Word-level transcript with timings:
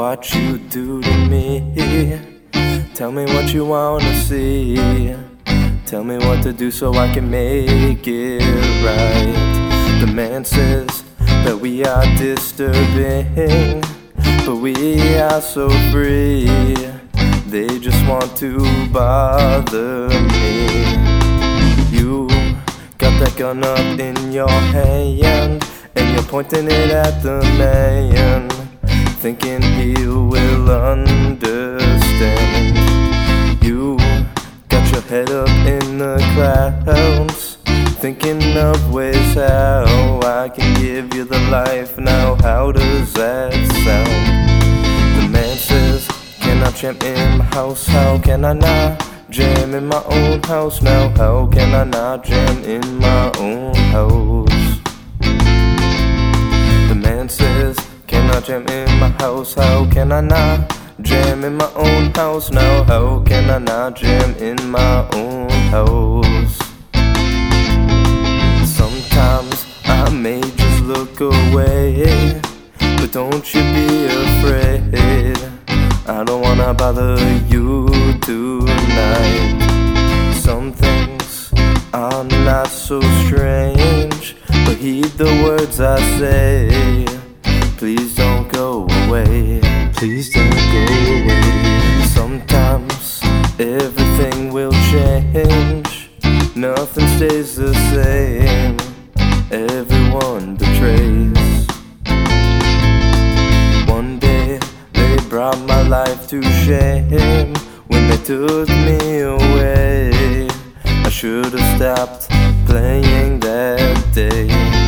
what 0.00 0.34
you 0.34 0.56
do 0.56 1.02
to 1.02 1.14
me. 1.28 1.60
Tell 2.94 3.12
me 3.12 3.26
what 3.34 3.52
you 3.52 3.66
wanna 3.66 4.14
see. 4.14 4.74
Tell 5.84 6.04
me 6.04 6.16
what 6.16 6.42
to 6.42 6.54
do 6.54 6.70
so 6.70 6.94
I 6.94 7.12
can 7.12 7.30
make 7.30 8.06
it 8.06 8.40
right. 8.82 10.00
The 10.00 10.06
man 10.06 10.42
says 10.46 11.04
that 11.44 11.54
we 11.54 11.84
are 11.84 12.06
disturbing, 12.16 13.82
but 14.46 14.56
we 14.56 15.18
are 15.18 15.42
so 15.42 15.68
free. 15.92 16.46
They 17.54 17.68
just 17.78 18.02
want 18.08 18.34
to 18.38 18.52
bother 18.90 20.08
me. 20.32 20.96
You 21.94 22.26
got 22.96 23.14
that 23.20 23.34
gun 23.36 23.62
up 23.62 24.00
in 24.08 24.32
your 24.32 24.48
hand, 24.48 25.62
and 25.94 26.06
you're 26.14 26.28
pointing 26.34 26.68
it 26.68 26.90
at 26.90 27.22
the 27.22 27.42
man, 27.60 28.48
thinking 29.20 29.60
he 29.60 29.92
will 30.06 30.70
understand. 30.70 31.12
You 33.62 33.98
got 34.70 34.90
your 34.90 35.02
head 35.02 35.30
up 35.30 35.50
in 35.66 35.98
the 35.98 36.16
clouds, 36.32 37.58
thinking 38.00 38.56
of 38.56 38.94
ways 38.94 39.34
how 39.34 40.20
I 40.24 40.48
can 40.48 40.72
give 40.80 41.14
you 41.14 41.24
the 41.24 41.38
life. 41.50 41.98
Now, 41.98 42.36
how 42.36 42.72
does 42.72 43.12
that 43.12 43.52
sound? 43.84 45.22
The 45.22 45.28
man 45.28 45.56
says, 45.58 46.08
Can 46.38 46.62
I 46.62 46.70
jam 46.70 46.96
in 47.02 47.38
my 47.40 47.44
house? 47.44 47.86
How 47.86 48.18
can 48.18 48.42
I 48.46 48.54
not 48.54 49.06
jam 49.28 49.74
in 49.74 49.86
my 49.86 50.02
own 50.04 50.42
house? 50.44 50.80
Now, 50.80 51.10
how 51.10 51.46
can 51.46 51.74
I 51.74 51.84
not 51.84 52.24
jam 52.24 52.64
in 52.64 52.96
my 52.96 53.30
own 53.36 53.74
house? 53.74 54.49
I 58.30 58.40
jam 58.40 58.66
in 58.68 59.00
my 59.00 59.08
house? 59.18 59.54
How 59.54 59.84
can 59.90 60.12
I 60.12 60.20
not 60.20 60.76
jam 61.02 61.44
in 61.44 61.56
my 61.56 61.70
own 61.74 62.10
house? 62.14 62.50
Now, 62.50 62.84
how 62.84 63.20
can 63.26 63.50
I 63.50 63.58
not 63.58 63.96
jam 63.96 64.34
in 64.36 64.70
my 64.70 65.08
own 65.14 65.50
house? 65.70 66.58
Sometimes 68.64 69.66
I 69.84 70.10
may 70.10 70.40
just 70.40 70.82
look 70.84 71.20
away, 71.20 72.40
but 72.78 73.10
don't 73.12 73.54
you 73.54 73.62
be 73.74 74.06
afraid. 74.06 75.36
I 76.06 76.24
don't 76.24 76.40
wanna 76.40 76.72
bother 76.74 77.18
you 77.48 77.88
tonight. 78.20 79.58
Some 80.34 80.72
things 80.72 81.52
are 81.92 82.24
not 82.24 82.68
so 82.68 83.00
strange, 83.24 84.36
but 84.64 84.76
heed 84.76 85.12
the 85.18 85.30
words 85.44 85.80
I 85.80 85.98
say. 86.18 87.09
Please 87.80 88.14
don't 88.14 88.46
go 88.52 88.86
away. 89.06 89.58
Please 89.94 90.28
don't 90.28 90.50
go 90.50 90.84
away. 91.16 92.04
Sometimes 92.04 93.22
everything 93.58 94.52
will 94.52 94.72
change. 94.92 96.10
Nothing 96.54 97.08
stays 97.16 97.56
the 97.56 97.72
same. 97.88 98.76
Everyone 99.50 100.56
betrays. 100.56 101.66
One 103.88 104.18
day 104.18 104.60
they 104.92 105.16
brought 105.30 105.58
my 105.60 105.80
life 105.88 106.28
to 106.28 106.42
shame 106.42 107.54
when 107.86 108.10
they 108.10 108.18
took 108.18 108.68
me 108.68 109.20
away. 109.20 110.50
I 110.84 111.08
should 111.08 111.54
have 111.54 111.76
stopped 111.78 112.28
playing 112.66 113.40
that 113.40 114.14
day. 114.14 114.79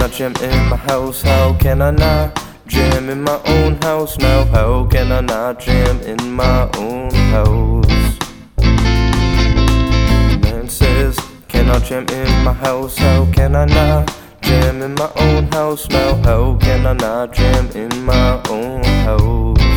Can 0.00 0.10
I 0.10 0.14
jam 0.14 0.32
in 0.40 0.68
my 0.70 0.76
house? 0.76 1.20
How 1.20 1.52
can 1.58 1.82
I 1.82 1.90
not 1.90 2.42
jam 2.66 3.10
in 3.10 3.22
my 3.22 3.38
own 3.44 3.74
house 3.82 4.16
now? 4.16 4.46
How 4.46 4.86
can 4.86 5.12
I 5.12 5.20
not 5.20 5.60
jam 5.60 6.00
in 6.00 6.32
my 6.32 6.70
own 6.78 7.10
house? 7.28 8.16
Man 10.42 10.68
says, 10.70 11.18
Can 11.48 11.68
I 11.68 11.78
jam 11.80 12.06
in 12.08 12.44
my 12.46 12.54
house? 12.54 12.96
How 12.96 13.30
can 13.30 13.54
I 13.54 13.66
not 13.66 14.16
jam 14.40 14.80
in 14.80 14.94
my 14.94 15.12
own 15.16 15.44
house 15.52 15.86
now? 15.90 16.14
How 16.22 16.56
can 16.56 16.86
I 16.86 16.94
not 16.94 17.34
jam 17.34 17.68
in 17.72 18.02
my 18.02 18.40
own 18.48 18.82
house? 18.82 19.69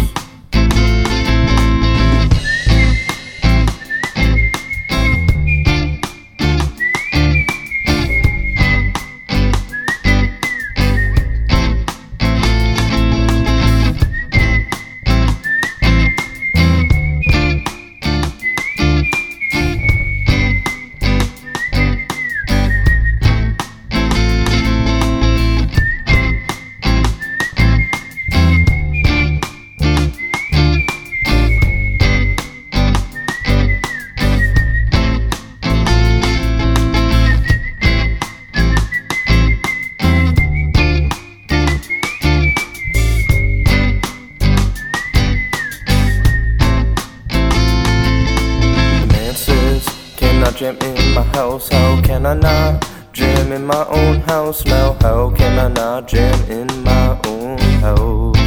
Jam 50.63 50.77
in 50.77 51.13
my 51.13 51.23
house? 51.35 51.67
How 51.67 52.01
can 52.03 52.25
I 52.25 52.35
not 52.35 52.89
jam 53.11 53.51
in 53.51 53.65
my 53.65 53.85
own 53.87 54.21
house 54.21 54.63
now? 54.63 54.95
How 55.01 55.29
can 55.31 55.59
I 55.59 55.67
not 55.67 56.07
jam 56.07 56.39
in 56.49 56.67
my 56.85 57.19
own 57.27 57.57
house? 57.83 58.37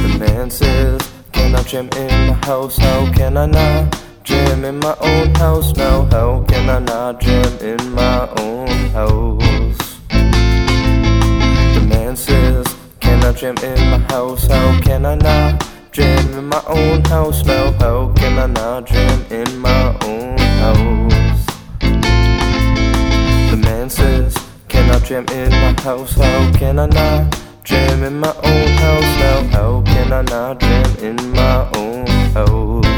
The 0.00 0.16
man 0.18 0.48
says, 0.50 1.02
Can 1.32 1.54
I 1.54 1.62
jam 1.64 1.90
in 1.98 2.28
my 2.28 2.34
house? 2.46 2.78
How 2.78 3.12
can 3.12 3.36
I 3.36 3.44
not 3.44 4.00
jam 4.24 4.64
in 4.64 4.78
my 4.78 4.96
own 5.02 5.34
house 5.34 5.76
now? 5.76 6.06
How 6.06 6.44
can 6.48 6.70
I 6.70 6.78
not 6.78 7.20
jam 7.20 7.58
in 7.58 7.92
my 7.92 8.26
own 8.38 8.68
house? 8.96 9.98
The 11.74 11.86
man 11.90 12.16
says, 12.16 12.66
Can 13.00 13.22
I 13.22 13.32
jam 13.32 13.54
in 13.58 13.90
my 13.90 13.98
house? 14.08 14.46
How 14.46 14.80
can 14.80 15.04
I 15.04 15.16
not 15.16 15.29
in 16.40 16.48
my 16.48 16.62
own 16.68 17.04
house 17.04 17.44
now? 17.44 17.70
How 17.72 18.12
can 18.16 18.38
I 18.38 18.46
not 18.46 18.86
jam 18.86 19.26
in 19.30 19.58
my 19.58 19.94
own 20.04 20.38
house? 20.64 21.46
The 23.50 23.58
man 23.62 23.90
says, 23.90 24.34
Can 24.68 24.90
I 24.90 24.98
jam 25.00 25.26
in 25.32 25.50
my 25.50 25.72
house? 25.82 26.14
How 26.14 26.52
can 26.52 26.78
I 26.78 26.86
not 26.86 27.38
jam 27.62 28.02
in 28.02 28.18
my 28.20 28.34
own 28.50 28.68
house 28.84 29.12
now? 29.24 29.38
How 29.56 29.82
can 29.82 30.12
I 30.12 30.22
not 30.22 30.60
jam 30.60 30.96
in 31.08 31.16
my 31.32 31.70
own 31.76 32.06
house? 32.32 32.89